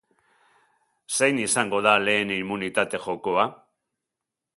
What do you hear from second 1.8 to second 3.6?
da lehen immunitate jokoa?